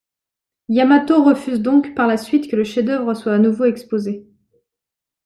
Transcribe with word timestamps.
Yamato 0.67 1.21
refuse 1.23 1.61
donc 1.61 1.93
par 1.93 2.07
la 2.07 2.17
suite 2.17 2.49
que 2.49 2.55
le 2.55 2.63
chef-d'œuvre 2.63 3.13
soit 3.13 3.35
à 3.35 3.37
nouveau 3.37 3.65
exposé. 3.65 4.25